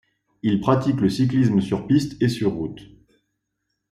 Il 0.41 0.61
pratique 0.61 0.99
le 0.99 1.09
cyclisme 1.11 1.61
sur 1.61 1.85
piste 1.85 2.19
et 2.23 2.27
sur 2.27 2.53
route. 2.53 2.81